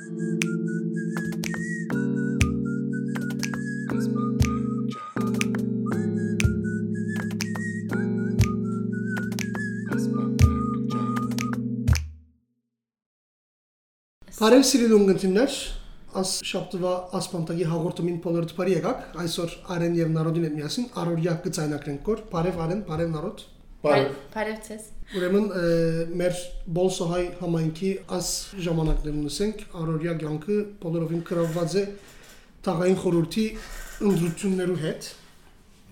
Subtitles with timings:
[0.00, 0.16] Բարև
[14.64, 15.52] սիրելի ունգընտիրներ,
[16.16, 22.00] աս շաբթվա ասպանտագի հաղորդումին բոլորդ բարի եկաք։ Այսօր Արեն եւ Նարոդին հետ միասին առօրյա կցայնակրենք
[22.08, 23.44] կոր։ Բարև Արեն, բարև Նարոդ։
[23.80, 25.62] Բարև։ Բարև ցես։ Ուրեմն ը,
[26.20, 26.40] մեր
[26.76, 28.32] Բոլսոհայ համայնքի աս
[28.66, 31.84] ժամանակներն ունենք առօրյա կյանքը բոլորովին կրավված է
[32.66, 33.46] տաղային խորհրդի
[34.10, 35.08] ընդրություններու հետ։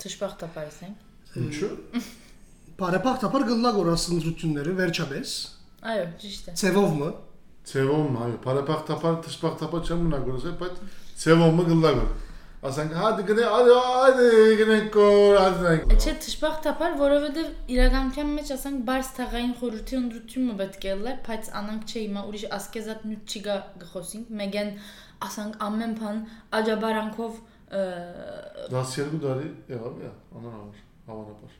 [0.04, 1.72] Թշպախտապարս ենք։ Ինչու։
[2.78, 5.32] Բարեփոխտապար գլլագոր աս ընդրությունները վերջապես
[5.88, 7.10] Այո, ճիշտ է։ ծևովը
[7.68, 10.78] Ցևոմ, այո, բարեփոխտապար, դժբախտապար չեմ մնա գործել, բայց
[11.20, 12.06] ցևոմը գլլագը։
[12.58, 19.10] Ասենք, հա դգնե, այո, այո, գնենք կոր, այդնենք։ Չէ, թշպախտապար, որովհետև իրականության մեջ ասենք բարձ
[19.18, 23.56] թաղային խորհրդի ընդրությունը պետք է լար, բայց անանք չէ հիմա ուրիշ ասկեզատ նյութ չի գա
[23.84, 24.72] գխոսինք, մեգեն
[25.28, 26.18] ասենք ամեն բան
[26.58, 27.38] աջաբարանքով
[27.78, 27.84] ը,
[28.74, 30.82] 12 տարի եղավ, է, անանավոր,
[31.12, 31.56] հավանաբար։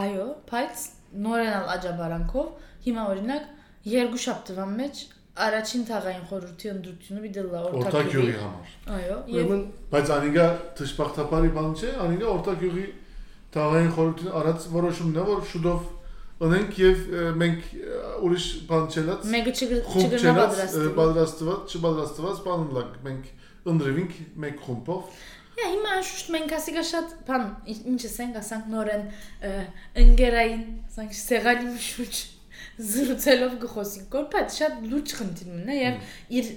[0.00, 0.88] այո, բայց
[1.28, 2.50] նորենալ աջաբարանքով
[2.88, 3.54] հիմա օրինակ
[3.92, 5.04] երկու շաբթվա մեջ
[5.46, 10.46] առաջին թաղային խորհրդի ընդրությունը դիլա Օրտակյուղի համար։ Այո, ուրեմն Բայց անիգա
[10.80, 12.86] դժբախտապարի բան չէ, անիգա օրտակյուղի
[13.58, 15.86] տաղային խորհրդին արած որոշումն է, որ շուտով
[16.48, 17.00] ունենք եւ
[17.38, 17.70] մենք
[18.28, 23.32] ուրիշ բան չելած մեկը չգնա պատրաստել։ պատրաստված, չպատրաստված բան ունենք, մենք
[23.72, 25.18] ընդրվինք մեկ խումբով
[25.58, 29.00] Հա հիմա շուտ մենք ասիկա շատ բան ինչ ասենք ասենք նորեն
[30.04, 32.20] ընկերային ասենք սեղանի մշուջ
[32.78, 35.96] զրուցելով գխոսիկ կոր բայց շատ լուրջ խնդիր մնա եւ
[36.40, 36.50] իր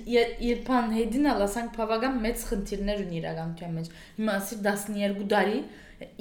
[0.47, 3.87] իր- բան հետինալ ասենք բավական մեծ խնդիրներ ունի իրականության մեջ
[4.19, 5.59] հիմա ասի 12 տարի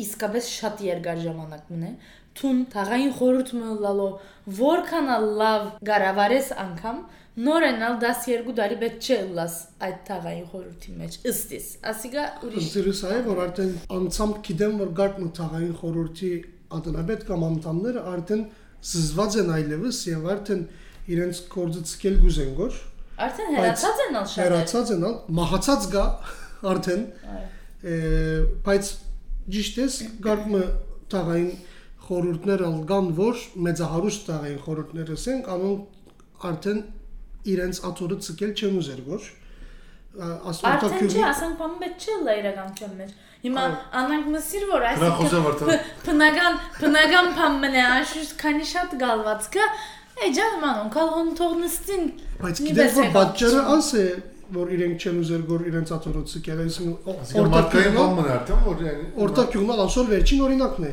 [0.04, 1.90] իսկապես շատ երկար ժամանակ մնա
[2.40, 4.08] թուն թաղային խորհուրդ մլալո
[4.60, 5.08] որքան
[5.40, 7.00] լավ գարավարես անգամ
[7.46, 9.56] նորենալ 12 տարի պետք չէ լաս
[9.86, 15.20] այդ թաղային խորհրդի մեջ ըստիս ասիկա ուրիշ Ինձերս այ որ արդեն անցամբ գիտեմ որ գարկ
[15.24, 16.32] մտաղային խորհրդի
[16.78, 18.42] ադնաբեդ կամ անդամները արդեն
[18.90, 20.62] զզված են այլևս եւ արդեն
[21.14, 22.78] իրենց կորձը ցկել գուզեն գոր
[23.26, 26.04] արդեն հերացած են ալ շատ հերացած են ալ մահացած գա
[26.70, 27.02] արդեն
[27.34, 28.92] Այո։ բայց
[29.56, 29.88] ճիշտ է
[30.26, 31.50] գարկ մտաղային
[32.06, 36.80] խորհուրդներ ալ կան որ մեծահարուստ տաղային խորհուրդներ ասենք անոնք արդեն
[37.54, 39.28] իրենց աթորը ցկել չեն ուզեր գոր
[40.20, 43.12] Արդեն չի ասենք բան պետք չէ լա իրականության մեջ
[43.44, 43.64] հիմա
[44.00, 45.70] անանք մսիր որ այսինքն
[46.08, 49.68] բնական բնական բան մնա աշուտ քանի շատ գալված կա
[50.20, 52.08] Էй ջան ման օնքալ հոն թողնստին
[52.42, 54.06] բայց գիտես որ բաճերը անց է
[54.56, 59.82] որ իրենք չեն ուզեր գոր իրենց աթորը ցկել Այսինքն մարդկային բան մնա արդեն, որ ալ
[59.86, 60.92] ասոր վերջին օրինակն է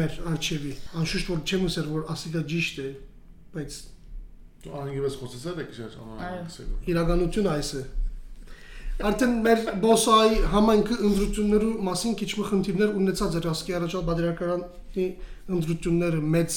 [0.00, 2.90] մեր արխիվի անշուշտ որ չեմ ուզեր որ ասիկա ճիշտ է
[3.56, 3.78] բայց
[4.60, 7.82] դու անգևս խոսեցել եք շեշ անանքսել։ իրականությունը այս է
[9.00, 15.06] Արդեն մեր բոսայի համայնքի ընդրությունների մասին քիչ-մի խնդիրներ ունեցած էր ասկի առաջալ բادرակարանի
[15.56, 16.56] ընդրությունները մեծ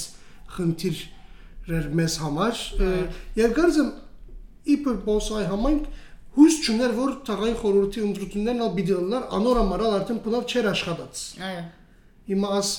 [0.56, 2.90] խնդիրներ մեզ համար հա։
[3.40, 3.92] եւ գարձեմ
[4.74, 5.88] իբր բոսայի համայնք
[6.34, 11.64] հույս չուներ որ թաղային խորհրդի ընդրություններն ալ բիդելնար անորա մարալ արդեն փնավ չեր աշխատած։ Այո։
[12.34, 12.72] Հիմա աս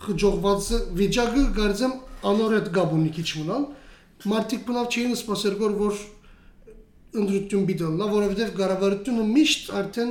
[0.00, 0.70] խճողված
[1.00, 1.92] վիճակը գարձեմ
[2.30, 3.66] անոր այդ գաբունի քիչ մնալ
[4.30, 6.00] մարդիկ փնավ չէին սпасեր որ որ
[7.20, 10.10] ընդրություն բիդելնա որովհետև գարավարությունը միշտ արդեն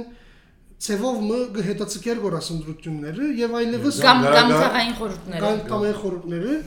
[0.79, 6.57] ցևով մը գհետացկեր գորաս ընդրությունները եւ այլևս կամ կամ թաղային խորհուրդները կան տամեն խորհուրդները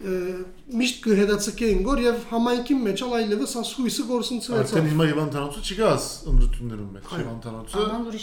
[0.00, 6.06] միշտ գհետացկեին գոր եւ համայնքի մեջ ալ այլևս աս հույսը Արդեն գործընծվեցավ հիմա Իվանտանոցը չկաս
[6.30, 7.10] ընդրություններում մեջ,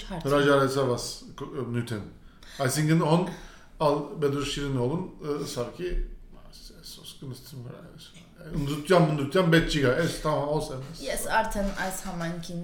[0.10, 1.08] հարց հրաժարեցավ աս
[1.78, 2.06] նյութեն։
[2.66, 3.28] Այսինքն on
[3.88, 5.04] ալ բեդուշիրին olun
[5.54, 5.92] սարքի
[6.96, 12.62] սոսկնստում վրա ընդդեմ ընդդեմ պետք չի գա, այս տանոս եմ։ Ես արդեն այս համանքին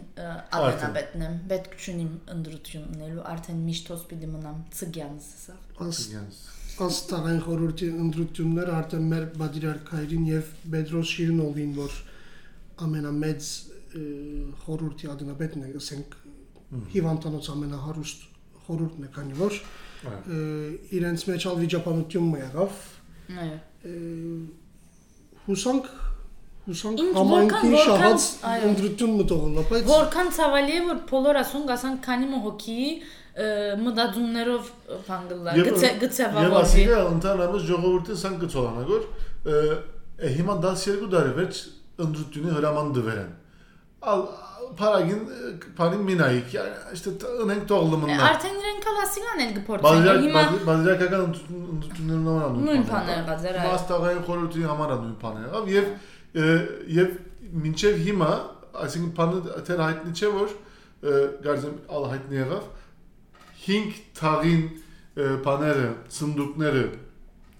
[0.58, 6.42] աբենաբետն եմ, պետք չունիմ ընդրություն ունելու, արդեն միշտ հոս պիտի մնամ ցգյանս սա։ Ցգյանս։
[6.84, 11.98] Աստանային խորհրդի ընդդրությունները արդեն մեր բادرարքային եւ Պետրոս Շիրնովին որ
[12.88, 13.50] ամենամեծ
[14.64, 16.18] խորհրդի ադնաբետն է, ասենք
[16.94, 18.26] հիվանդանոց ամենահարուստ
[18.64, 19.60] խորհուրդն է, քանի որ
[20.98, 22.82] իրենց մեջ ալ վիճապանություն եղավ։
[23.44, 23.58] Այո
[25.48, 25.90] հուսանք
[26.68, 28.28] հուսանք համայնքի շահած
[28.70, 32.78] ընդրություն մտողնա բայց Որքան ցավալի է որ բոլոր ասուն գասան քանի մոհոքի
[33.84, 34.70] մտածումներով
[35.08, 39.04] բանգլա Եվ- գծե Եվ գծեվավորվի։ ասիկա ընդհանրապես ժողովրդի սան կցողանա գոր
[40.38, 41.62] հիմա 12 տարի վերջ
[42.04, 43.32] ընդրությունը հրաման դվերեն
[44.78, 45.22] paragin
[45.78, 46.54] parin minayik.
[46.54, 48.20] Yani işte örnek doğrulumundan.
[48.20, 54.24] Artık նրանք հալասիլան են գործել։ Հիմա բաժնական ընդունումներն նման են։ Նույն բաները հա, բաժարը։ Մաստաղային
[54.28, 55.86] խորհրդի համար նույն բաները ավ հա, եւ
[56.98, 57.10] եւ
[57.64, 58.32] մինչեւ հիմա,
[58.84, 60.56] այսինքն բանը դեռ հայտնի չէ որ
[61.44, 62.64] գարձեմ ալ հայտնի եղավ
[63.64, 64.64] 5 թաղին
[65.46, 65.88] բաները,
[66.18, 66.86] ցնդուկները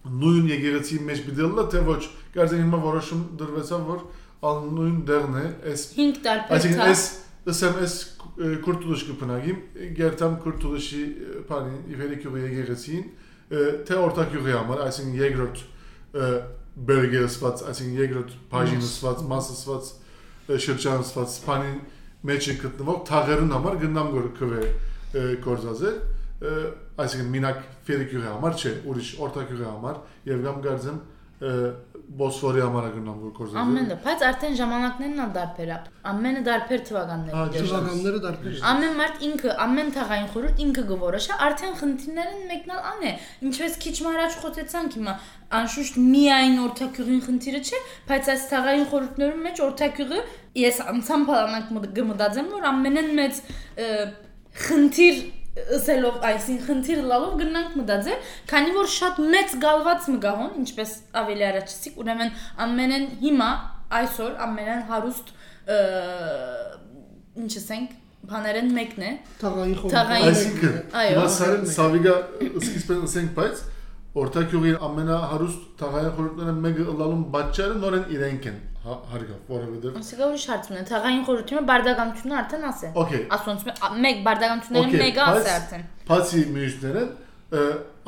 [0.04, 2.02] նույն եկեղեցի մեջ դիլլա թե ոչ։
[2.34, 4.02] Գարձեմ հիմա որոշում դրվեցավ որ
[4.50, 7.04] ալ նույն դերն է այս 5 տարբեր այսինքն թաղ այս
[7.54, 7.96] ըսեմ այս
[8.66, 9.58] քուրտուլուշ կփնագիմ
[10.00, 11.02] գերտամ քուրտուլուշի
[11.50, 16.30] բանի իվերիկյուղի եկեղեցին ը, թե օրտակյուղի համար այսինքն երկրորդ ը,
[16.90, 21.74] բերգեսված այսինքն երկրորդ բաժինսված մասսված ը, շրջանցված բանի
[22.34, 25.98] մեջ գտնվող թաղերուն համար գնամ գոր քվե ը, գործազել
[26.44, 26.54] ը,
[27.04, 30.00] այսինքն մինակ ֆերիկյուղի համար չէ ուրիշ օրտակյուղի համար
[30.34, 31.13] եւ կամ գարձեմ ը,
[32.14, 35.78] բոսֆորի համար գնամ գոր գործազել Ամենը, բայց արդեն ժամանակներն ալ դարբեր է։
[36.12, 40.84] Ամենը դարբեր թվականներ։ Ա, ճիշտ։ Թվականները դարբեր են։ Ամեն մարդ ինքը, ամեն թաղային խորհուրդ ինքը
[40.94, 43.14] գորոշա, արդեն խնդիրներն մեկնալ ան է։
[43.50, 45.16] Ինչպես քիչ մարաջ խոսեցանք հիմա,
[45.64, 47.80] անշուշտ միայն օրթակյուղին խնդիրը չէ,
[48.14, 50.22] բայց այս թաղային խորհուրդներում մեջ օրթակյուղը
[50.64, 53.42] ես անցամ բանակ գմդածեմ, որ ամենեն մեծ
[54.64, 61.46] խնդիր ըսելով այսին խնդիր լալով գնանք մտածել, քանի որ շատ մեծ գալված մգահոն, ինչպես ավելի
[61.50, 62.32] առաջացիկ, ուրեմն
[62.66, 63.50] ամենեն հիմա
[64.00, 65.28] այսօր ամենեն հարուստ
[67.44, 67.94] ինչ ասենք,
[68.34, 69.12] բաներեն մեկն է։
[69.44, 72.16] Թաղային Թաղային- Այսինքն, Այո։ սա- Սավիգա
[72.64, 73.64] սկիզբեն ասենք, բայց
[74.24, 80.66] Օրտակյուղի ամենահարուստ թաղային խորհուրդները մեկը ըլլալուն բաճարը նորեն իրենք են հարգավ, որովհետև Ասիկա ուրիշ հարց
[80.74, 83.22] ունեն։ Թաղային խորհրդումը բարդականությունը արդեն ասե։ Okay.
[83.38, 83.64] Ասոնց
[84.04, 87.08] մեկ բարդականությունները Okay, մեկը ասե բայց- արդեն։ բացի մյուսներն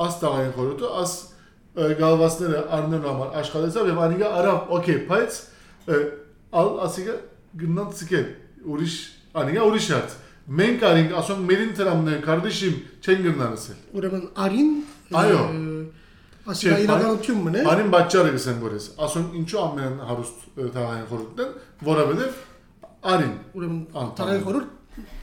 [0.06, 1.12] աս թաղային խորհուրդը աս
[1.76, 5.40] ը, գալվածները առնելու համար աշխատեցավ եւ անիգա արավ, օքեյ, բայց
[5.86, 5.98] ը,
[6.60, 7.14] ալ ասիգա
[7.62, 8.26] գնան ցիկել
[8.76, 8.94] ուրիշ
[9.40, 10.16] անիգա ուրիշ հարց։
[10.56, 14.70] Մենք արինք ասոնք մերին տրամներ, կարդիշիմ չեն գնանասել։ Ուրեմն արին
[15.20, 15.40] Այո։
[16.46, 20.44] ասիլա Չէ, իրականությունն է։ Անին բաճարը գսեն որես։ Ասոնք ինչու ամեն հարուստ
[20.76, 21.50] թաղային խորհուրդն
[21.86, 22.40] որովհետև
[23.16, 24.72] արին Ուրեմն թաղային խորհուրդ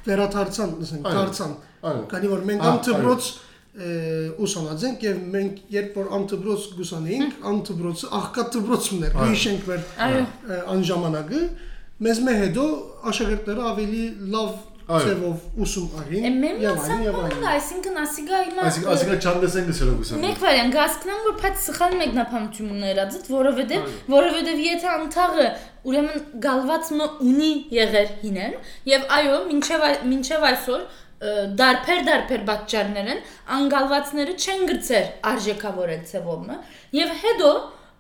[0.08, 1.54] վերաթարցան, ասենք, դարձան։
[2.14, 3.30] Քանի որ մենք Ա, անտբրոց
[4.44, 10.20] ուսանած ենք եւ մենք երբ որ անտբրոց գուսանեինք, անտբրոցը աղքատ դբրոցն էր։ Հիշենք մեր Այո։
[10.22, 11.42] ը, այն ժամանակը
[12.04, 12.66] մեզ մե հետո
[13.14, 14.04] աշակերտները ավելի
[14.36, 14.54] լավ
[14.88, 16.22] ծևով ուսում արի
[16.64, 21.22] եւ այն եւ այն այսինքն ասիգա իլա այսինքն ասիգա չանդեսեն գսելով ուսան մեկ վարյան գասկնամ
[21.28, 25.48] որ փած սխալ մեկնաբանություն ուներ ածդ որովհետեւ որովհետեւ եթե անթաղը
[25.84, 28.60] ուրեմն գալվածը ունի եղեր հիներ
[28.92, 29.88] եւ այո ինչեւ
[30.18, 30.86] ինչեւ այսօր
[31.24, 33.22] դարբեր-դարբեր բաճարներ են,
[33.58, 36.58] անգալվածները չեն գրծեր արժեքավոր է ծևոմը,
[37.00, 37.52] եւ հետո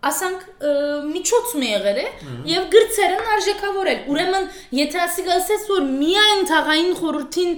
[0.09, 0.71] ասանք ը,
[1.09, 2.05] միջոց մի եղեր է
[2.51, 4.47] եւ գրծեր են արժեքավորել։ Ուրեմն
[4.79, 7.53] եթե ասի գալսես որ միայն թաղային խորհրդին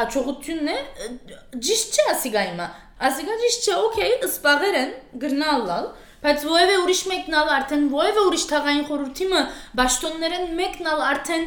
[0.00, 0.78] հաջողությունն է,
[1.68, 2.68] ճիշտ չէ ասի գայմա։
[3.06, 4.92] Ասի գա ճիշտ չէ, օքեյ, սպաղեր են
[5.24, 5.88] գրնալալ,
[6.26, 9.42] բայց ովևէ ուրիշ մեկնալ արդեն ովևէ ուրիշ թաղային խորհրդիմը
[9.80, 11.44] ճշտոններեն մեկնալ արդեն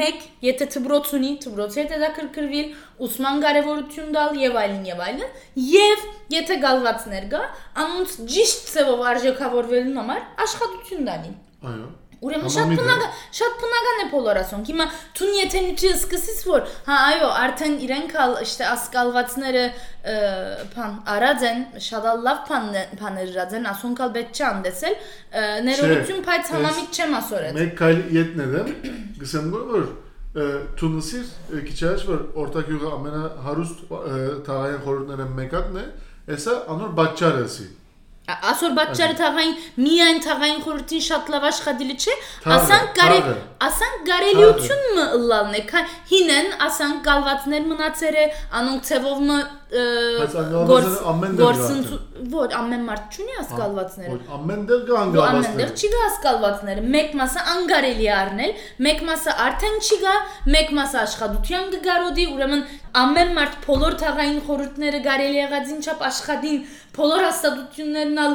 [0.00, 2.68] մեկ եթե թբրոց ունի, թբրոցի հետ կրկրվիլ,
[3.06, 5.40] ուսման կարևորություն դալ եւ այլն եւ այլն,
[5.70, 6.04] եւ
[6.36, 7.42] եթե գալվածներ գա,
[7.84, 11.34] անոնց ճիշտ ծավով արժեքավորվելու համար աշխատություն դանի։
[11.70, 11.90] Այո։
[12.20, 14.86] Ուրեմն շատ բնական, շատ բնական է բոլորասոնք։ Հիմա
[15.16, 19.62] ցուն եթե նույնը սկսես որ, հա այո, արդեն իրենք ալ իշտե ասկալվածները
[20.74, 22.68] բան արած են, շատ լավ բան
[23.00, 28.04] բաներ արած են, ասոնքալ պետք չէ անդեսել, ը, ներողություն, բայց համամիտ չեմ ասորել։ Մեկ քայլ
[28.20, 28.70] յետնեդեմ,
[29.24, 29.90] գսեմ որ
[30.78, 35.86] Թունիսի քիչ առաջ որ օրտակյուղը ամենահարուստ ը, թաղային խորհուրդները մեկակն է,
[36.30, 37.66] հեսա անոր բաճարեսի։
[38.50, 42.16] Ասոր բաճարը թաղային միայն թաղային խորհրդին շատ լավ աշխատիլի չէ,
[42.56, 43.36] ասանք կարե թաղը։
[43.68, 48.26] ասանք գարելիությունը լալն է, քան հինեն ասանք գալվածներ մնացեր է,
[48.60, 49.38] անոնք ցևով մը
[49.70, 50.34] Բայց
[52.20, 56.02] անգալվածները ամեն ամեն մարդ չունի ասկալվածները։ Որ ամեն դեր կա Ու ամենտեղ անգալվածներ։ չի գա
[56.06, 58.52] ասկալվածները։ Մեկ մասը անգարելի է առնել,
[58.86, 60.14] մեկ մասը արդեն չի գա,
[60.54, 62.64] մեկ մասը աշխատության կգարոդի, ուրեմն
[63.00, 66.62] ամեն մարդ փոլոր թաղային խորհուրդները կարելի եղած ինչապ աշխատին,
[66.96, 68.34] փոլոր հաստատություններն ալ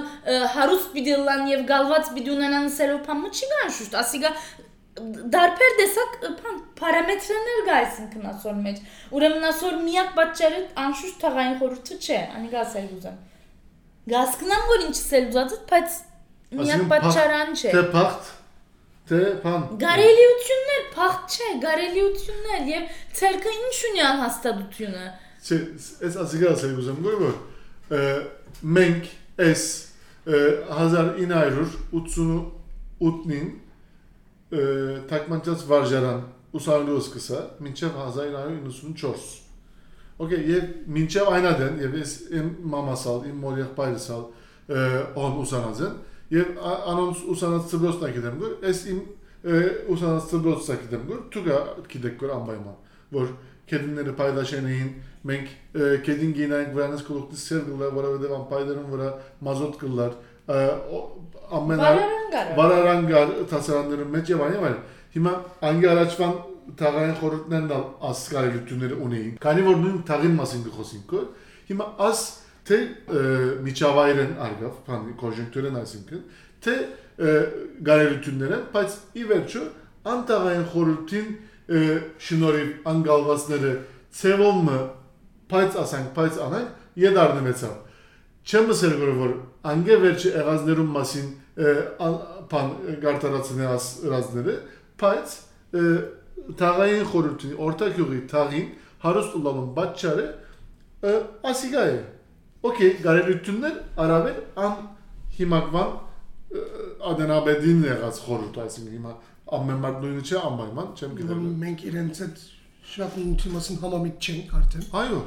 [0.56, 4.32] հարուստ պիտի լան եւ գալված պիտի ունենան սերոփամը չի գա շուտ, ասիգա
[4.96, 8.77] դարբեր տեսակ բան պարամետրներ գա այսինքն ասոր մեջ
[9.18, 13.18] ուրեմն ասոր միակ պատճառը անշուշտ թաղային խորհուրդը չէ անի գասել ուզեմ
[14.12, 15.90] գասկնամ որ ինչ սել ուզածդ բայց
[16.60, 18.24] միակ պատճառան չէ Թե փախտ,
[19.10, 22.84] թե բան։ Գարելիություններ, փախտ չէ, գարելիություններ եւ
[23.20, 25.06] ցերկը ինչ ունի անհաստատությունը։
[25.46, 25.58] Չէ,
[26.10, 27.36] այս ասիգա ասել ուզեմ գոյ որ
[27.96, 28.00] ը,
[28.78, 29.04] մենք
[29.46, 29.64] այս
[30.26, 30.38] ը,
[31.86, 33.48] 1988-ին
[35.10, 36.22] թակմանցած վարժարան
[36.56, 39.45] ուսանելու սկսա մինչև 1994
[40.15, 44.22] Okay, եւ մինչև այնադեն եւ ես իմ մամասալ, իմ մոր եղբայրսալ
[45.25, 45.98] ըն ուսանած են
[46.36, 49.01] եւ ա- անոնց ուսանած ծբրոցն գիտեմ գոր ես իմ
[49.45, 49.60] ը,
[49.95, 52.77] ուսանած ծբրոցը գիտեմ գոր դուք գիտեք գոր անպայման
[53.17, 53.27] որ
[53.69, 54.89] կեդինները պայդաշենային
[55.29, 59.12] մենք ը, կեդին գինայինք վրանից կլուկտի սեր գլա որովհետեւ անպայդերն վրա
[59.50, 60.60] մազոտ կլար ը,
[60.95, 61.05] օ-
[61.60, 64.84] ամեն Բարարանգարը։ բարարանգար տասարաններում մեջ եւ այլն եւ այլն
[65.15, 65.34] հիմա
[65.69, 66.36] անգի առաջվան
[66.79, 71.25] թաղային խորհուրդներն ալ ասկարելությունները ունեին քանի որ նույն թաղին մասին գխոսենք կոր
[71.69, 72.22] հիմա աս
[72.65, 73.22] թե ը,
[73.65, 76.22] միջավայրեն արգավ բան կոնյունկտուրեն այսինքն
[76.65, 77.34] թե ը,
[77.89, 79.63] գարելությունները բայց ի վերջո
[80.15, 81.29] անտաղային խորհրդին
[81.75, 81.81] ը,
[82.25, 83.74] շնորհիվ անգալվածները
[84.19, 84.79] ցևոմը
[85.55, 87.74] բայց ասանք բայց անանք եդարնվեցավ
[88.45, 89.31] չեմ ասել որ որ
[89.75, 91.72] անգե վերջի եղածներում մասին ը,
[92.05, 92.19] ան-
[92.51, 92.67] բան
[93.05, 94.55] գարտարացնե աս ռազները
[95.01, 95.34] բայց
[96.36, 98.68] ը, թաղային խորհրդի օրտակյուղի թաղին
[99.06, 100.25] հարուստ ուլալուն բաճարը
[101.06, 101.13] ը,
[101.51, 101.96] ասիգա է
[102.70, 103.75] օքեյ գարելություններ
[104.06, 104.75] արավել ան
[105.39, 106.65] հիմակվան ը,
[107.12, 109.15] ադենաբեդին եղած խորհուրդ այսինքն հիմա
[109.56, 112.39] ամեն մարդ նույնը չէ անպայման չեմ որ գիտեմ մենք իրենց այդ
[112.96, 115.20] շատ նույնի մասին համամիտ չենք արդեն։ Այո։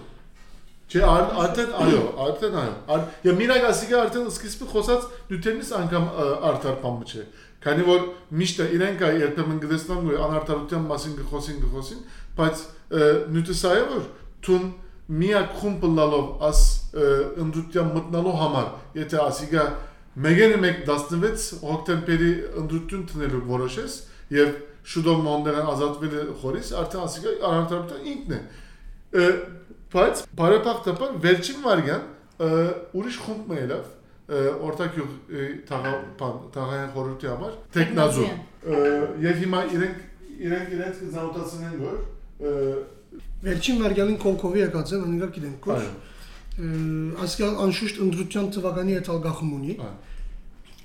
[0.88, 6.06] Չէ, ար- արդեն այո, արդեն այո։ Ար- Եվ միրակ ասիկա արդեն սկիզբը խոսած նյութերից անգամ
[6.08, 7.24] ը, արդար բան չէ։
[7.64, 8.04] Քանի որ
[8.38, 12.02] միշտ իրենք երբեմն գտեսնան որ անարդարության մասին գխոսին գխոսին,
[12.38, 14.04] բայց ը, նյութը սա է որ
[14.46, 14.68] տուն
[15.18, 16.62] միակ խումբը լալով աս
[16.94, 17.08] ը,
[17.44, 19.64] ընդդության մտնալու համար, եթե ասիկա
[20.28, 22.30] մեգենը մեկ 16 հոկտեմբերի
[22.62, 23.98] ընդդություն տնելու որոշես
[24.38, 24.54] եւ
[24.88, 28.40] շուտով մոնդերան ազատվել խորից, արդեն ասիկա անարդարության ինքն է։
[29.92, 32.02] բայց բարեփոխտաբար վերջին վարյան
[32.98, 33.97] ուրիշ խումբ մը ելավ ը,
[34.28, 35.10] օրտակյուղ
[35.68, 38.26] թաղապան թաղային խորհրդի համար տեխնազու
[39.24, 40.02] եւ հիմա իրենք
[40.48, 42.52] իրենք իրենց զանոթացնեն որ ը,
[43.48, 45.92] Վերջին վարյալին Կոնկովի եկած են, անիկա գիտենք, որ այո,
[47.24, 49.76] ասկալ անշուշտ ընդրության թվականի հետ ալ գախում ունի։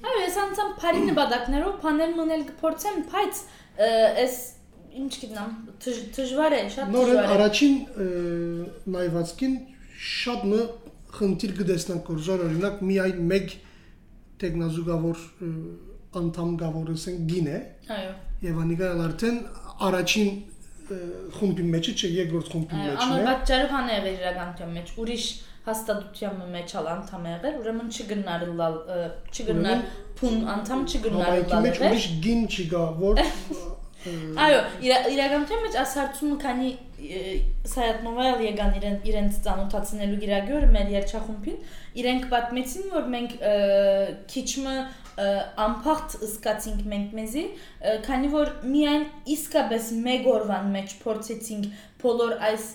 [0.03, 3.41] այո ես անցամ բարի նպատակներով բաներ մնել կփորձեմ, բայց
[4.23, 4.35] այս
[5.03, 5.51] ինչ գիտնամ,
[5.83, 8.07] դժ- դժվար է, շատ Նորեն դժվար է։ առաջին ը,
[8.95, 9.53] նայվածքին
[10.13, 10.61] շատ մը
[11.17, 13.55] խնդիր կդեսնանք կորժար օրինակ միայն մեկ
[14.43, 15.19] տեխնազուգավոր
[16.23, 17.59] անդամ գավորսեն գին է
[17.93, 18.11] Այո։
[18.47, 19.37] եւ անիկա էլ արդեն
[19.87, 20.31] առաջին
[21.37, 23.21] խումբի մեջը չէ երկրորդ խումբի մեջն է
[23.93, 25.27] է եղել իրականության մեջ, ուրիշ
[25.63, 28.75] հաստատության մեջ ալ անդամ եղել, ուրեմն չգնարլալ,
[29.31, 29.85] չգնար
[30.19, 33.23] փուն անդամ չգնարլալ մեջ ուրիշ գին չկա որ
[34.03, 36.71] Այո, իրա- իրականության մեջ ասարցումը քանի
[37.73, 41.57] սայատնովայալ եկան իրեն իրենց ծանոթացնելու գիրագյորը մեր երջախումբին,
[42.03, 43.33] իրենք պատմեցին, որ մենք
[44.33, 44.75] քիչմը
[45.63, 47.43] անփախտ ըսկացինք մենք մեզի,
[48.07, 49.03] քանի որ միայն
[49.35, 51.67] իսկապես մեկ օրվան մեջ փորձեցինք
[52.03, 52.65] բոլոր այս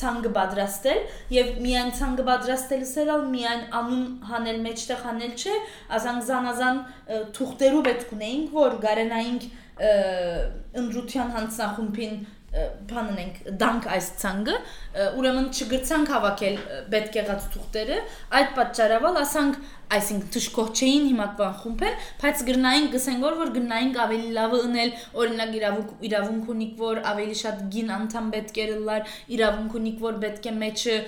[0.00, 0.98] ցանգը պատրաստել
[1.34, 5.54] եւ միայն ցանգը պատրաստելը սերալ միայն անուն հանել մեջտեղ հանել չէ,
[5.96, 9.48] ազան զանազան ը, թուղթերու պետք ունեինք, որ գարենայինք
[9.80, 12.14] ընդրության հանցնախումբին
[12.50, 16.56] ը, բանն ենք դանք այս ցանգը ը, ուրեմն չգրցանք հավաքել
[16.94, 17.98] պետք եղած թուղթերը
[18.40, 19.60] այդ պատճառով ասանք
[19.96, 21.94] այսինքն թշկող չէին հիմակվան խումբեր
[22.24, 27.38] բայց գրնային գսենք որ որ գրնային ավելի լավը ունել օրինակ իրավունք իրավունք ունիք որ ավելի
[27.44, 31.00] շատ գին անդամ պետք է լար իրավունք ունիք որ պետք է մեջը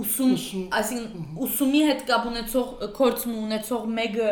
[0.00, 0.32] ուսում
[0.78, 4.30] այսինքն ուսումի հետ կապ ունեցող կորցում ունեցող մեկը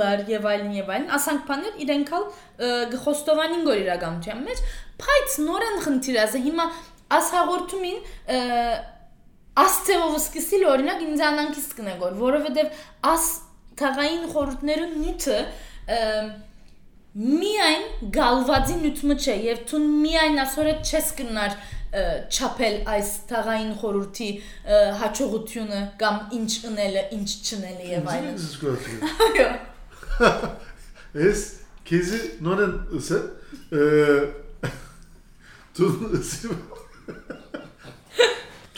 [0.00, 4.62] լար եւ այլն եւ այլն ասանք բաներ իրենք ալ ը, գխոստովանին գոր իրականության մեջ
[5.04, 6.66] բայց նորեն խնդիրազը հիմա
[7.20, 8.02] աս հաղորդումին
[8.36, 8.40] ը,
[9.60, 13.26] ասցեով սկսիլ օրինակ ինձ անանքից կնեգոր որովհետեւ աս
[13.80, 15.40] թաղային խորհուրդները նյութը
[17.20, 21.56] միայն գալվածի նյութը չէ եւ ցուն միայն ասորը չես կնար
[21.90, 28.98] ը, չափել այս թաղային խորհրդի ը, հաջողությունը կամ ինչ ընելը, ինչ չնելը եւ այլն։ զգացում
[29.26, 29.48] Այո։
[31.24, 31.40] Ես
[31.90, 33.18] քեզի նորեն ըսը
[35.78, 36.50] դու ըսի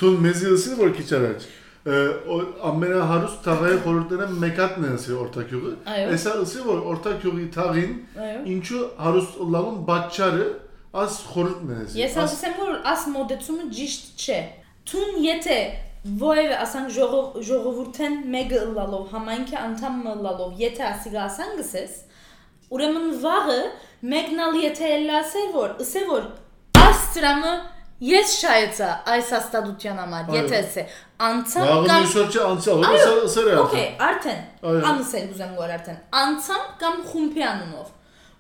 [0.03, 1.45] Դու մեզի ըսի որ քիչ առաջ
[1.83, 1.99] ը,
[2.35, 7.93] օ- ամենահարուստ թաղային խորհուրդները մեկատն է ըսի օրտակյուղը Այո։ Էսա ըսի որ օրտակյուղի թաղին
[8.27, 10.47] Այո։ ինչու հարուստ լավուն բաճարը
[10.93, 14.39] աս խորհուրդն ըսի Ես Աս- ասեմ որ աս մոդեցումը ճիշտ չէ։
[14.93, 15.59] Տուն եթե
[16.23, 21.93] Ոյը ասանք ժողով ժողովուրդեն մեկը լալով համայնքի անդամ լալով եթե ասիգա ասան գսես
[22.75, 23.59] ուրեմն վաղը
[24.13, 26.27] մեկնալ եթե էլ ասել որ ասե որ
[26.83, 27.53] աստրամը
[28.09, 30.85] ես շայեցա այս հաստատության համար եթե ասե
[31.29, 34.41] անցամ կամ միշտ չէ անցյալ Այո, ըսը ըսը է Okay, արդեն
[34.73, 37.93] Այո։ անսել ուզեմ գոր արդեն։ Անցամ կամ խումբի անունով։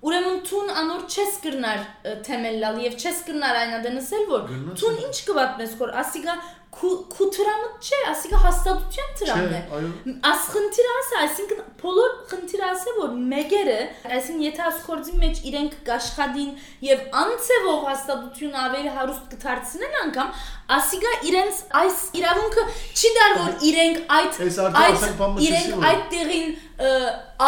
[0.02, 1.82] Ուրեմն ցուն անոր չես կրնար
[2.26, 4.49] թեմելլալ եւ չես կրնար այնադենսել որ
[4.80, 6.35] ցուն ինչ կվատնես որ ասիգա
[6.73, 13.11] քու տրամը չէ, ասիկա հաստատության տրամն է։ Աս խնդիրը ասա, այսինքն բոլոր խնդիրը ասա որ
[13.32, 13.76] մեգերը,
[14.16, 16.50] այսինքն եթե աս կորձի մեջ իրենք կաշխադին
[16.88, 20.35] եւ անցեվով հաստատություն ավելի հարուստ կդարձնեն անգամ,
[20.80, 24.42] ասիկա իրենց այս իրավունքը չի դար որ իրենք այդ
[24.82, 25.09] այդ
[25.52, 26.52] իրենք այդ տեղին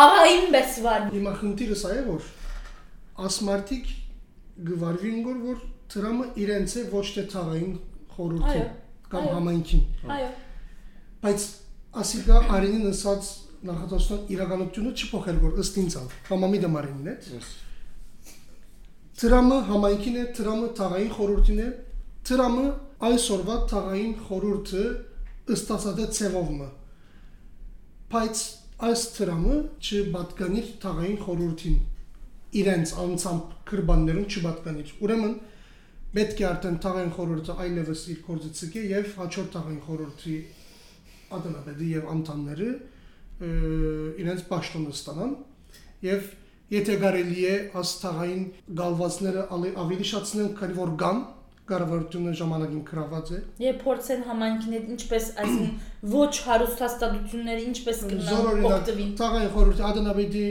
[0.04, 2.32] աղային բեսվար։ Հիմա խնդիրը սա է որ
[3.22, 3.90] ասմարտիկ
[4.68, 5.60] գվարվին գոր որ
[5.94, 7.74] տրամը իրենց է ոչ թե թաղային
[8.14, 8.68] խորհրդի Այո,
[9.14, 10.30] կամ համայնքին Այո։
[11.24, 11.46] բայց
[12.04, 13.30] ասիկա արինին ասած
[13.70, 17.14] նախատեսության իրականությունը չփոխել որ ըստ ինձ ալ համամիտ մարինն է
[19.22, 21.68] տրամը համայնքին է տրամը թաղային խորհրդին է
[22.28, 22.66] տրամը
[23.08, 24.84] այսօրվա թաղային խորհուրդը
[25.54, 26.68] ըստ ասած է ցևովը
[28.14, 28.44] բայց
[28.88, 29.56] այս տրամը
[29.86, 31.76] չբատկանիր թաղային խորհրդին
[32.60, 35.34] իրենց անցամբ քրբաններուն չբատկանիր ուրեմն
[36.14, 40.36] պետք է արդեն թաղային խորհուրդը այլևս իր կորձը ցկի եւ հաջորդ թաղային խորհրդի
[41.34, 42.68] ադանաբեդի եւ անդամները
[44.24, 45.32] իրենց պաշտոնը ստանան
[46.06, 46.28] եւ
[46.74, 48.44] եթե կարելի է աստաղային
[48.78, 49.42] գալվածները
[49.84, 51.18] ավելի շատցնեն քանի որ կան
[51.70, 55.70] կառավարությունը ժամանակին գրաված է Եվ փորձեն համայնքին հետ ինչպես այսին
[56.14, 60.44] ոչ հարուստ հաստատությունները ինչպես կնան օգտվին։ թաղային խորհրդի ադանաբեդի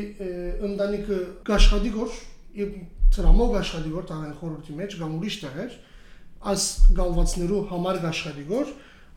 [0.69, 2.17] ընտանիքը գաշխադի գոր
[2.63, 2.73] եւ
[3.13, 5.77] տրամով գաշխադի գոր թաղային խորհրդի մեջ կամ ուրիշ տեղեր
[6.53, 6.63] այս
[6.97, 8.73] գալվածներու համար գաշխադի գոր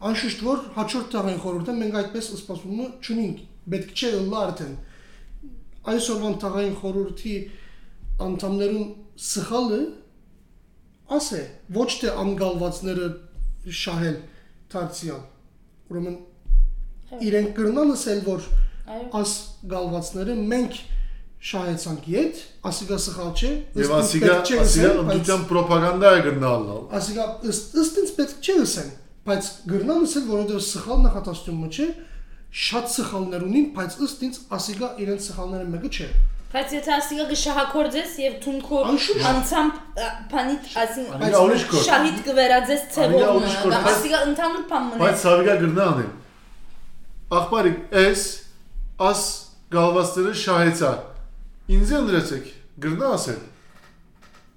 [0.07, 3.39] անշուշտ որ հաջորդ թաղային խորհուրդը մենք այդպես սպասումը չունենք
[3.73, 4.75] պետք չէ լա արդեն
[5.93, 7.35] այսօրվան թաղային խորհրդի
[8.27, 8.91] անդամներուն
[9.27, 9.81] սխալը
[11.15, 11.41] ասե
[11.77, 13.09] ոչ թե անգալվածները
[13.81, 14.17] շահել
[14.75, 15.23] դարձյալ
[15.93, 16.17] ուրեմն
[17.27, 18.47] իրենք կրնան ասել որ
[19.21, 19.33] աս
[19.71, 20.79] գալվածները մենք
[21.47, 28.01] շահեցանք իդ ասիգա սխալ չէ ինձ ասիգա ասիգա ընդդության ռոպագանդա է գնալալ։ ասիգա ըստ ըստ
[28.03, 28.91] ինձ պետք չէ ասեն
[29.27, 31.87] բայց գրնան ասել որովհետեւ սխալ նախատեսումը չէ
[32.67, 36.09] շատ սխալներ ունին բայց ըստ ինձ ասիգա իրենց սխալները մեկը չէ
[36.53, 39.81] Բայց եթե ասիկա գշահակորձես եւ թունքո Անշուշտ։ անցամբ
[40.31, 44.65] բանիտ ասին Անիգա ուրիշ կոր։ շահիդ գվերածես Անիգա ցեվով ուրիշ կոր, կամ բայց- ասիկա ընդհանուր
[44.71, 46.07] բան մնա։ Բայց Սավիգա գրնան է։
[47.37, 48.23] Ախպարիկ, էս
[49.11, 49.23] աս
[49.77, 50.91] գալվածները շահեցա։
[51.77, 52.45] Ինձ ընդրեցեք,
[52.87, 53.41] գրնա ասել։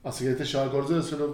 [0.10, 1.32] Ասիկա եթե շահագործել ասելով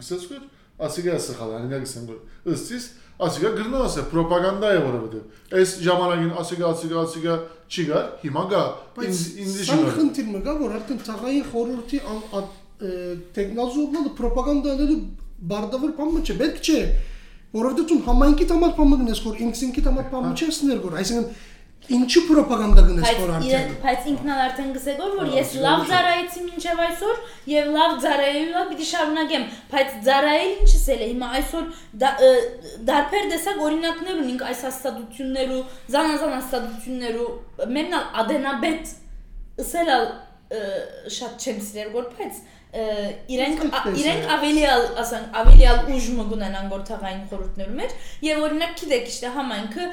[0.00, 0.46] գսես կոր,
[0.86, 2.20] ասիկա սխալ, անիգա գսեն գոր։
[2.56, 2.84] Ըստիս
[3.16, 8.62] ասիկա գրնա ասել, ռոպագանդա է որովհետև։ Այս ժամանակին ասիկա ասիկա ասիկա չի գար, հիմա գա։
[9.06, 12.00] Ինձ ինձ չի գար։ խնդիր մը գա որ արդեն թաղային խորհրդի
[12.76, 14.96] տեխնոլոգիա ռոպագանդաները
[15.48, 16.80] բարդավոր բանը չէ պետք չէ
[17.56, 21.28] որովհետեւ դու համայնքի համար բանը գնես որ ինքսինքի համար բանը չէ սներ որ այսինքն
[21.96, 23.68] ինչու ռոպագանդա գնես որ արդեն?
[23.82, 27.20] բայց ինքն էլ արդեն գսել որ որ ես լավ ծարայեցի մինչև այսօր
[27.52, 31.08] եւ լավ ծարայելա պիտի շարունակեմ բայց ծարայել ինչս էլ է?
[31.12, 31.64] Հիմա այսօր
[32.90, 35.62] դարբեր տեսակ օրինակներ ունենք այս հաստատություններու
[35.96, 37.30] զանազան հաստատություններու
[37.76, 38.94] մենալ ադենաբետ
[39.66, 40.06] ըսելալ
[41.16, 42.44] շատ չեմ սիրել որ բայց
[42.76, 43.62] իրենք
[44.02, 44.64] իրենք ավելի
[45.02, 47.94] ասենք ավելի ուժ մգունենան գործաղային խորհուրդներու մեջ
[48.26, 49.86] եւ օրինակ գիտեք իշտե համայնքը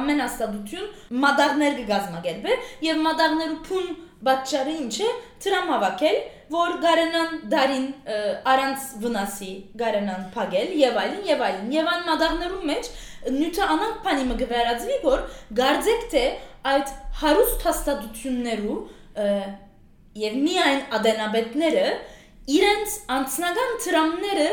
[0.00, 2.56] ամեն հաստատություն մադաղներ կգազմագերբե
[2.88, 3.90] եւ մադաղներու փուն
[4.30, 5.10] բաճարը ինչ է
[5.44, 6.18] տրամավակել
[6.52, 7.86] որ գարենան դարին
[8.52, 12.90] առանց վնասի գարենան փագել եւ այլն եւ այլն եւ այն մադաղներու մեջ
[13.36, 15.24] նյութը անանք բանի մը գվերածվի որ
[15.60, 16.24] գարձեք թե
[16.74, 18.78] այդ հարուստ հաստատություններու
[20.20, 21.84] եւ միայն ադենաբետները
[22.56, 24.48] իրենց անձնական տրամները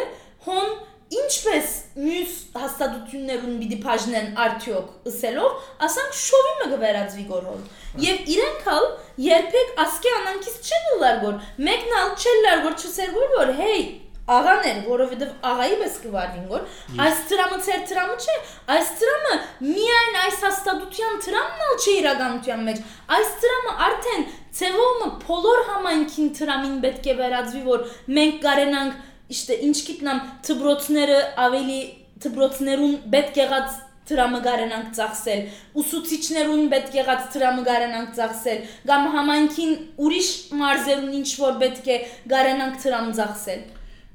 [0.47, 0.71] հոն
[1.17, 1.67] ինչպես
[2.03, 7.61] մյուս հաստատություններուն պիտի բաժնեն արդյոք ըսելով ասանք շովի մը գվերածվի գորոլ
[8.07, 8.89] եւ իրենք ալ
[9.27, 13.87] երբեք ասկե անանքից չեն լար գոր մեկն ալ չեն լար գոր չսեր գոր որ հեյ
[14.27, 16.63] աղաներ, որովհետև աղայի պես կվարվին գոր,
[17.03, 18.33] այս տրամը ծեր տրամը չէ,
[18.75, 22.81] այս տրամը միայն այս հաստատության տրամն ալ չէ իրականության մեջ,
[23.17, 24.27] այս տրամը արդեն
[24.57, 27.83] ծևոմը բոլոր համայնքին տրամին պետք է վերածվի, որ
[28.17, 31.79] մենք կարենանք իշտե ինչ գիտնամ թբրոցները ավելի
[32.23, 35.41] թբրոցներուն պետք եղած տրամը գարենանք ծախսել,
[35.81, 39.73] ուսուցիչներուն պետք եղած տրամը գարենանք ծախսել, կամ համայնքին
[40.07, 40.29] ուրիշ
[40.61, 41.97] մարզերուն ինչ որ պետք է
[42.33, 43.65] գարենանք տրամ ծախսել։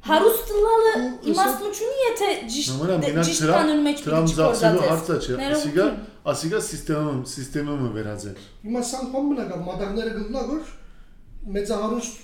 [0.02, 2.80] Հարուստ լալը Ու իմաստ չունի, եթե ճիշտ
[3.22, 6.00] ճիշտ դրամ բանուն մեջ դրամ ծախսելու չգործածես։ հարցը չէ։ Ասիկա Ներողություն։
[6.32, 10.72] ասիկա սիստեմը սիստեմը վերածել։ Հիմա սան բան մնա գա մադաղները գտնա որ
[11.56, 12.20] մեծահարուստ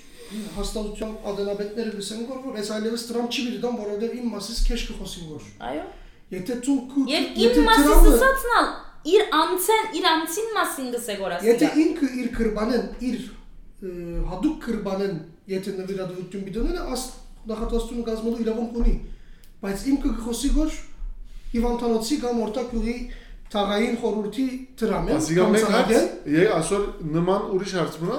[0.59, 5.31] հաստատության ադենաբետները գսեն որ որ այս այլևս տրամ չի դիտան որովհետև իմ մասից քեշ կխոսին
[5.33, 5.87] որ Այո։
[6.35, 8.69] եթե դու քու Եվ իմ մասից ասածնալ
[9.09, 13.19] իր անցեն, իր անցին մասին գսե գորասի։ Եթե ինքը իր կրբանեն, իր
[14.29, 15.17] հadoop կրբանեն,
[15.49, 17.05] եթե նվիրատվություն բիդոները, աս
[17.49, 18.95] նախատեսությունը գազմելու իրավունք ունի։
[19.65, 20.79] Բայց ինքը կխոսի որ
[21.49, 22.97] հիվանդանոցի կամ օրտակ յուղի
[23.49, 24.47] թաղային խորհրդի
[24.79, 25.93] դրամ են։ Ասիկա մենք հարց
[26.37, 26.83] եկ այսօր
[27.17, 28.19] նման ուրիշ հարց մնա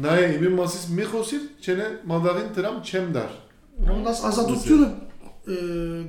[0.00, 3.32] նայե իմի մասից մի խոսիր չենե մանդաղին դրամ չեմ դար
[3.90, 4.88] Ռոնդաս ազատությունը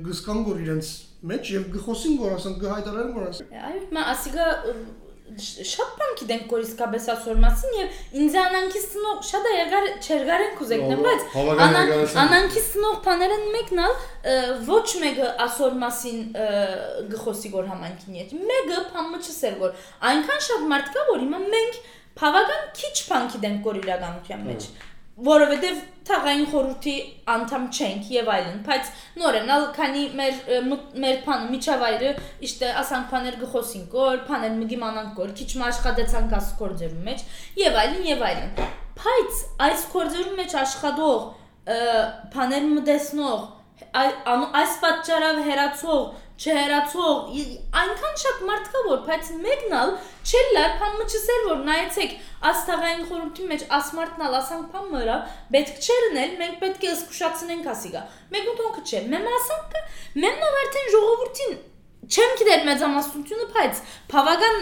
[0.06, 0.90] գսկան գոր իրենց
[1.32, 4.46] մեջ եւ գխոսին գոր ասեն գհայտարարեն գոր ասեն։ Այո, մա ասիգա
[5.40, 10.52] շատ բան գիտենք որ իսկապես ասոր մասին եւ ինձ անանքից ծնող շատ է եղար չերգարեն
[10.58, 11.36] կուզեկնեմ բայց
[12.22, 13.96] անանքից ծնող բաներն մեկնալ
[14.68, 16.22] ոչ մեկը ասոր մասին
[17.14, 19.76] գխոսի գոր համանքին եջ մեկը փամը չսեր որ
[20.12, 21.82] այնքան շատ մարդ կա որ հիմա մենք
[22.22, 24.66] բավական քիչ բան գիտենք որ իրականության մեջ
[25.26, 26.94] որովհետև թաղային խորհրդի
[27.32, 28.88] անդամ չենք եւ այլն, բայց
[29.22, 30.40] նորենալ քանի մեր
[31.04, 32.12] մեր փանը միջավայրը
[32.48, 37.24] իշտե ասանք փաներ գխոսինք, որ փաներ մգիմանանք որ քիչ աշխատեցանք աս կորձերու մեջ
[37.62, 38.50] եւ այլն եւ այլն։
[39.02, 41.20] Բայց այս կորձերու մեջ աշխատող
[42.34, 43.50] փաներ մտեսնող
[43.92, 46.02] այս պատճառով հերացող
[46.42, 47.34] չհերացող
[47.82, 49.92] այնքան շատ մարդ կա որ բայց մեկնալ
[50.26, 52.14] չելլար փամը չսեր որ նայեցեք
[52.52, 55.18] աստաղային խորհրդի մեջ ասմարտնալ ասանք փամը
[55.56, 59.76] պետք չերնել մենք պետք է զգուշացնենք ասիգա մեկ ուտոնքը չէ մեմ ասանք
[60.24, 61.60] մեմնալ արդեն ժողովրդին
[62.12, 64.56] չեմ գիտեր մեծամասնությունը բայց բավական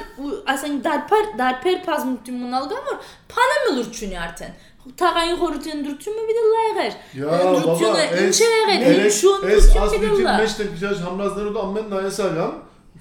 [0.52, 2.98] ասենք դարբեր դարբեր բազմություն մնալ գա որ
[3.32, 4.58] փանը մլուրջ ունի արդեն
[5.00, 9.40] Թաղային խորհրդի ընդրությունը մի դե լայղեր։ Յա, Ընդրությունը բաբա, ինչ է եղել, երեք- ինչու Այս
[9.40, 12.52] ընդրություն մի ասպիտին դե մեջ տեմպերատուր համրազներով ամեն նայեսական,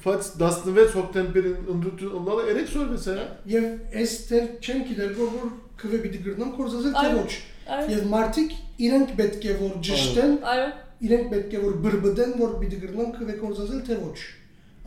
[0.04, 3.16] բայց 16 հոկտեմբերին ընդրություն ունալը 3 սորվես է։
[3.56, 3.64] Եվ
[4.00, 5.48] այս դեր չեն գիտեր որ որ
[5.80, 7.32] քվե պիտի գրնան կորզազել թե Այո, ոչ։
[7.70, 8.50] այո։ Եվ մարդիկ
[8.90, 10.68] իրենք պետք է որ ճշտեն, Այո։
[11.10, 11.60] իրենք պետք է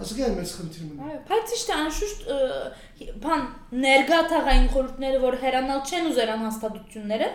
[0.00, 2.36] Ասիկա է մեծ խնդիր մնա։ Այո, բայց իշտե անշուշտ ը,
[3.22, 3.42] բան
[3.82, 7.28] ներգա թաղային խորհուրդները, որ հերանալ չեն ուզերան հաստատությունները,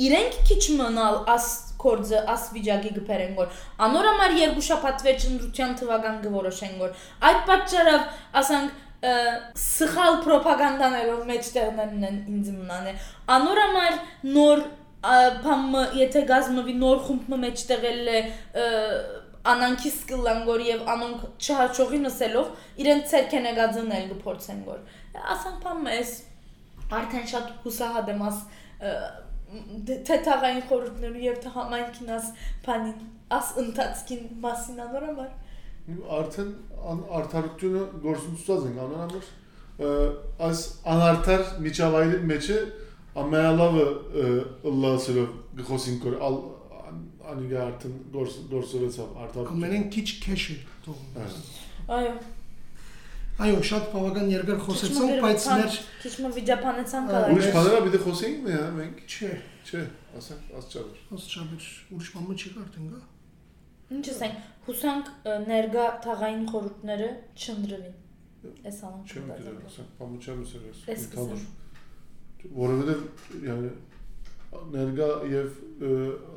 [0.00, 1.46] իրենք քիչ մնալ աս
[1.80, 7.40] կորձը աս վիճակի գբերեն որ անոր համար երկու շաբաթ վերջ ընդրության թվական գորոշեն որ այդ
[7.50, 8.04] պատճառով
[8.40, 8.78] ասանք
[9.64, 12.94] սխալ ռոպագանդաներով մեջտեղներն են ինձ մնան է
[13.36, 13.98] անոր համար
[14.36, 14.64] նոր
[15.46, 18.20] բամը եթե գազմովի նոր խումբը մեջտեղել է
[19.48, 22.48] անանքի սկլան գոր եւ անոնք չհաճողի նսելով
[22.84, 24.80] իրենց ցերքենը գածնել գործեն գոր
[25.34, 26.12] ասանք բամ էս
[27.00, 28.42] արդեն շատ հուսահատ եմ աս
[30.00, 32.28] թե թաղային խորհուրդներու եւ թե համայնքին աս
[32.66, 33.00] բանին
[33.38, 35.32] աս ընթացքին մասին անոր համար
[36.20, 36.50] Արդեն
[37.18, 39.30] արդարությունը գործունեացած ենք անոր համար
[39.80, 39.90] ը,
[40.46, 40.60] այս
[40.92, 42.50] անարդար միջավայրի մեջ
[43.20, 43.86] ամենալավը
[44.84, 46.36] լասելով գխոսին կոր ալ
[47.34, 51.32] անիգա արդեն գործ գործովեցավ արդարություն։ Ամենեն քիչ քեշ է թողում։
[52.00, 52.12] այո
[53.40, 58.00] Այո, շատ բավական երկար խոսեցանք, Քիչ բայց մեր քիչ մը վիճապանեցան կալա Ուրիշ բաները պիտի
[58.04, 59.30] խոսեինք մի հա մենք։ չէ,
[59.70, 59.80] Չէ,
[60.20, 63.00] ասենք ասչաբեր։ ասչաբեր ուրիշ բան չի արդեն գա։
[63.96, 65.08] ինչ ասենք հուսանք
[65.50, 67.08] ներգա թաղային խորհուրդները
[67.40, 67.96] չնդրվին
[68.40, 71.42] այս Չեմ անոնք գիտեմ, ասենք պամուչեմ սերես։ Էս սկսեմ։
[72.60, 73.00] Որովհետև
[74.74, 75.48] ներգա եւ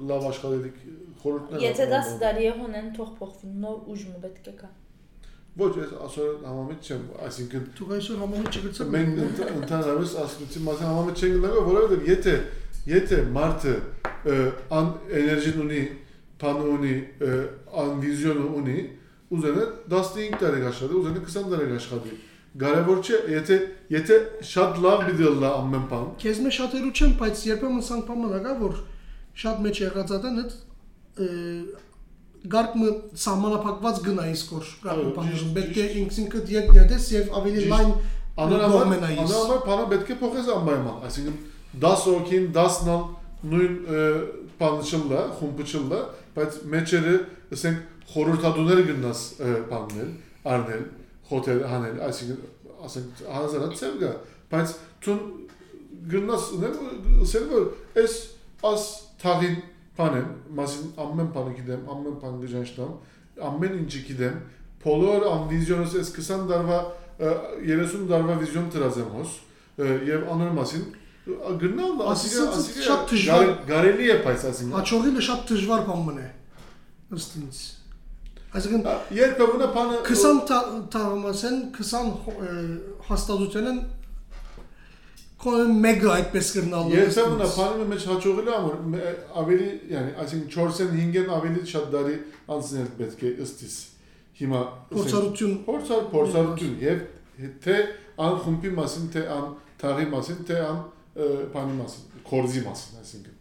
[0.10, 0.78] լավ աշխատելիք
[1.23, 4.69] խորհուրդներ Եթե դա սդարի է հոնեն թող փոխվին նոր ուժը պետք է կա
[5.54, 10.88] Ոչ, ես ասոր համամիտ չեմ, այսինքն Դուք այսօր համոզի չգրծա։ մենք ընդ- ընդհանրապես ասկուցի մասին
[10.89, 12.34] համամիտ չենք գնալու, որովհետև եթե
[12.93, 13.73] եթե մարդը
[14.78, 14.88] ան
[15.19, 15.82] էներգին ունի,
[16.43, 16.95] բան ունի,
[17.84, 18.78] ան վիզիոն ունի,
[19.34, 22.17] ուզենը 15 տարի աշխատի, ուզենը 20 տարի աշխատի։
[22.61, 23.55] Կարևոր չէ, եթե
[23.93, 28.75] եթե շատ լավ վիդեոլա ամեն բան, Քեզ մեջ շատերու չեմ, բայց երբեմն սանք մնա որ
[29.43, 30.53] շատ մեջ եղածատան այդ
[32.53, 32.91] գարկմը
[33.23, 35.85] սահմանափակված գնա իսկոր Այո, գարկմը պետք է
[36.53, 37.91] ետ նետես եւ ավելի լայն
[38.37, 41.37] կողմենայիս։ անորամար բանը պետք է փոխես անպայման, այսինքն
[41.83, 43.03] 10 օքին 10-նալ
[43.53, 43.77] նույն
[45.39, 46.01] խումբը չլա,
[46.33, 47.15] բայց մեջերը,
[47.53, 47.79] ասենք,
[48.13, 49.23] խորհրդատուները գնաս
[49.71, 50.11] բաննել,
[50.53, 50.83] արնել,
[51.29, 52.49] խոթել, հանել, այսինքն,
[52.88, 54.12] ասենք, հանրազանած ծև գա,
[54.53, 55.21] բայց ցուն
[56.13, 56.47] գնաս,
[57.23, 57.67] ասել որ
[58.03, 58.15] այս
[58.73, 58.88] աս
[59.23, 59.55] թաղին
[59.97, 62.91] բանեմ, մասին ամեն բանը գիտեմ, ամեն բան գժանշտամ,
[63.49, 64.36] ամեն ինչի գիտեմ,
[64.83, 66.79] բոլոր ան վիզիոնս այս 20 տարվա
[67.23, 67.31] ը,
[67.63, 69.36] 30 տարվա վիզիոն դրած եմ հոս
[70.09, 70.83] եւ անոր մասին
[71.23, 72.47] ը, գնալ ասիկա
[72.88, 76.25] շատ դժվար- գարե- գարելի է բայց ասինքն Աչողինը շատ դժվար բան մնա։
[77.13, 77.62] Ըստ ինձ։
[78.53, 80.41] Այսինքն երբեմն բանը 20
[80.93, 82.51] տարամասեն 20 հո- ը,
[83.07, 83.79] հաստատությունն
[85.43, 90.93] կոն մեգա այդպես կրնալու։ երբեմն բանը մեջ հաջողել է ամոր մե- ավելի yani այսինքն 4-ն
[90.99, 92.15] 5-ն ավելի շատ դարի
[92.55, 93.75] անցնել պետք է ըստիս
[94.39, 97.03] հիմա ասենք, փորձառություն փորձար փորձառություն եւ
[97.65, 97.75] թե
[98.23, 99.45] ան խումբի մասին թե ան
[99.83, 100.79] թաղի մասին թե ան
[101.13, 103.33] ը, բանի մասին կորզի մասին այսինքն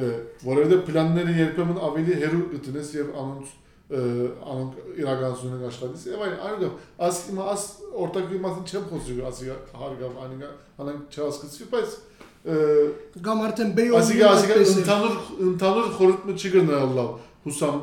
[0.00, 0.10] ը,
[0.46, 3.56] որովհետեւ պլանները երբեմն ավելի հերու գտնես եւ անոնց
[3.90, 6.60] անոնք իրականությունն աշխատից եւ այլ այլ
[7.06, 7.64] աս հիմա աս
[8.04, 9.48] օրտակի մասին չեմ խոսի ասի
[9.80, 10.50] հարգավ անինգա
[10.84, 11.96] անանք չհասկացվի բայց
[12.40, 15.16] Կամ արդեն բեյ ասիկա ասիկա ընդհանուր
[15.48, 17.10] ընդհանուր խորհուրդը չգնալավ
[17.48, 17.82] հուսամ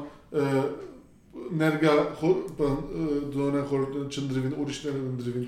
[1.62, 1.94] ներգա
[3.36, 5.46] դոնե խորհուրդը չնդրվին ուրիշները ընդրվին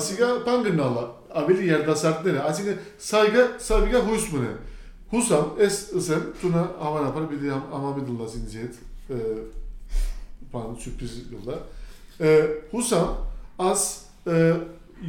[0.00, 1.04] ասիկա բան գնալա
[1.44, 2.74] ավելի երդասարտները ասիկա
[3.10, 4.52] սայգա սավիգա հույս մնե
[5.14, 8.60] հուսամ էս ասեմ տունա հավանաբար պիտի համամիդլաս ինձ
[10.50, 11.58] հետ բան սուրպրիզ գլա
[12.72, 13.08] հուսամ
[13.70, 13.84] աս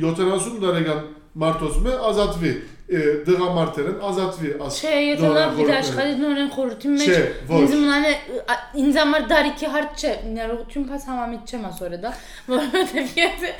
[0.02, 1.02] 70 տարեկան
[1.42, 2.52] մարդոց մե ազատվի
[2.92, 7.20] դղամարդերն ազատվի աս Չէ, եթե լավ գիտի աշխատի նորեն խորհրդի մեջ Չէ,
[7.52, 8.12] ոչ։ ինձ մնալը
[8.82, 12.12] ինձ համար դարիքի հարց չէ, ներողություն փաս համամիտ չեմ ասորը դա,
[12.52, 13.54] որովհետև եթե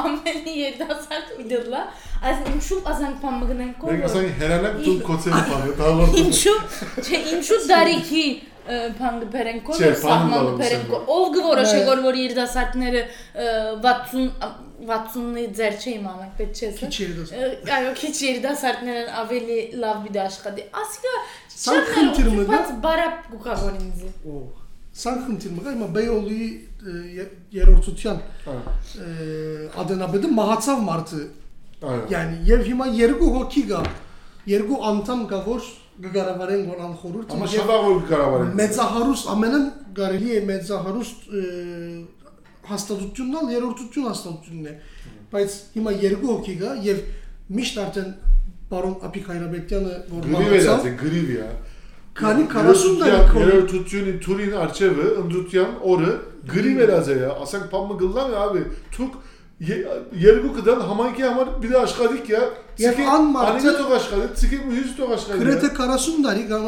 [0.00, 1.82] ամենի երդասարդ մի դլա,
[2.30, 6.58] այս ինչու ասանք բան մգնենք Մենք կողը։ ասենք հերանակ դու կոցերի բանը դավարդ Ինչու,
[7.04, 8.24] չէ, ինչու դարիքի
[9.00, 9.20] բան
[9.80, 13.02] Չէ, բանը սահման ասեմ, կողը։ Ով գորոշե որ որ երդասարտները
[13.86, 19.98] 60 60-ի ձեր չէ իմանանք, պետք չէ։ Քիչ սա։ երիտասարդ։ Այո, քիչ երիտասարդներն ավելի լավ
[20.06, 21.14] բիդե աշխատի։ Ասիկա
[21.60, 24.38] Սա խնդիր մը, դա։ Բայց բարապ գուկավոր ինձ։ Օ
[25.00, 26.46] Սան խնդիր մը, հիմա բեյոլի
[27.60, 28.22] երրորդության
[29.84, 31.20] ադենաբեդը մահացավ մարդը
[31.80, 33.78] Այո Yani եւ հիմա երկու հոգի գա,
[34.50, 35.68] երկու անդամ գա որ
[36.04, 39.64] գկարավարեն որ անխորուրդ Amma շավաղ կառավարեն մեծահարուստ ամենն
[40.00, 41.18] կարելի է մեծահարուստ
[42.70, 44.74] հաստատությունն ալ երրորդություն հաստատությունն է
[45.34, 47.02] բայց հիմա երկու հոգի գա եւ
[47.58, 48.10] միշտ արդեն
[48.70, 51.48] պարոն Ափիկ Հայրաբեկյանը որ գրիվ է դա գրիվ է
[52.20, 56.12] Քանի 40 տարի քո- երրորդությունի թուրին արջևը ընդրության օրը
[56.54, 56.98] գրիվ է դա
[57.44, 58.62] ասենք բամը գլլան ավի
[59.60, 62.40] թուք երկու կդան համայնքի համար bir de աշխատիկ է
[62.80, 66.62] Եվ անմարդը- անիկա թող աշխատի ցիկի հյուս թող աշխատի գրեթե 40 տարի կամ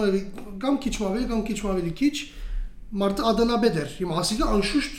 [0.64, 2.14] կամ քիչ ավելի կամ քիչ ավելի քիչ
[3.02, 4.94] մարդը ադանաբեդ էր հիմա ասիկա անշուշտ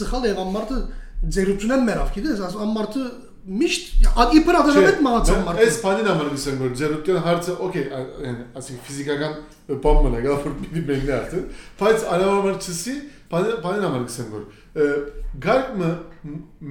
[0.00, 0.78] սխալ եւ ամարտը
[1.36, 3.04] ձերությունն մերավ գիտես աս ամարտը
[3.60, 3.84] միշտ
[4.40, 7.86] իբր ադանաբեդ մահացավ մարդը Այս բանին համար գսեմ որ ձերության հարցը օքեյ
[8.60, 9.32] ասի ֆիզիկական
[9.86, 11.46] բան մնա գա որ պիտի մենգնի արդեն
[11.80, 12.94] բայց անհամար չսի
[13.30, 14.44] բանին համար գսեմ որ
[15.46, 15.90] գարկմը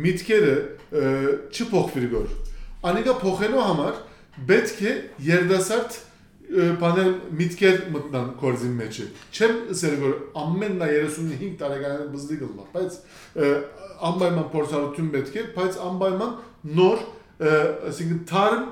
[0.05, 0.55] միտքերը
[1.55, 2.35] չփոխվի գոր
[2.89, 3.99] անիկա փոխելու համար
[4.49, 4.93] պետք է
[5.29, 5.99] երդասարդ
[6.81, 9.05] բաներ միտքեր մտնան կորզին մեջը
[9.37, 12.97] չեմ ասել որ ամենն 35 տարեկան բզդի գլա բայց
[14.09, 16.33] անպայման փորձառություն պետք է բայց անպայման
[16.79, 17.05] նոր
[17.89, 18.65] այսինքն թարմ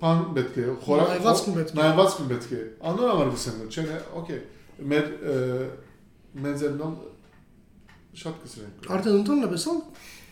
[0.00, 3.90] բան պետք է խորակ Նայվածք պետք է։ նայվածք պետք է անոր համար գսեմ չեն
[4.20, 4.40] օքեյ
[4.92, 5.10] մեր
[6.44, 6.94] մեզերնոմ
[8.20, 9.80] շատ կսրենք արդեն ընդհանրապես ալ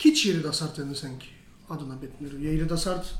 [0.03, 1.25] քիչ երիտասարդ են ասենք
[1.75, 3.11] ադանաբեդները երիտասարդ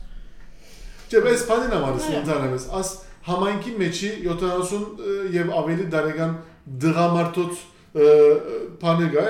[1.09, 2.89] Չէ, բայց բանին համար ընդհանրապես աս
[3.29, 6.35] համայնքի մեջի 70 եւ ավելի դարեգան
[6.83, 7.63] դղամարտոց
[8.83, 9.23] բանը գա,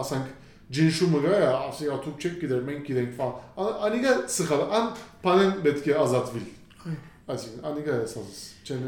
[0.00, 0.30] ասենք
[0.70, 1.36] ջինշումը գա,
[1.68, 3.32] ասի աթուք չեք գիտեր, մենք գիտենք ֆան։
[3.90, 4.90] Անիգա սխալ, ան
[5.24, 6.42] բանեն պետք է ազատվի։
[7.34, 8.86] Այսինքն, անիգա է ասած, չեն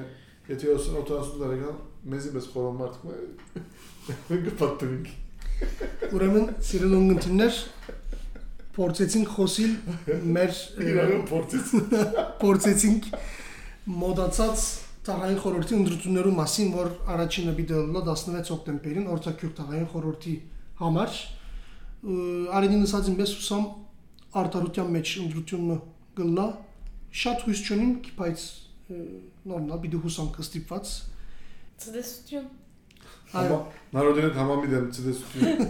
[0.52, 1.80] եթե 80 դարեգան
[2.12, 5.10] մեզի մեզ խորոմարտ մենք կպատվենք։
[6.16, 7.58] ուրեմն սիրուն ունգընտիրներ
[8.74, 9.74] փորձեցինք խոսիլ
[10.36, 10.54] մեր
[10.92, 11.68] Իրարու փորձից։
[12.40, 13.06] փորձեցինք
[14.02, 14.64] մոդացած
[15.06, 20.34] Տաղային խորհրդի ընդրություններու մասին, որ առաջինը բիդելլա 16 հոկտեմբերին Օրցակյուր Տաղային խորհրդի
[20.82, 21.16] համար
[22.58, 23.66] արենին ասածին մեզ ուսամ
[24.42, 25.78] արտարության մեջ ընդրությունը
[26.22, 26.46] գլնա
[27.22, 28.46] շատ հույս չունենք, բայց
[29.52, 30.96] նորմալ բիդի հուսամ կստիպված
[31.82, 32.61] Ցտեսություն։
[33.40, 33.58] այո
[33.96, 35.64] Նարոդենը համամիտ եմ ցտեսություն։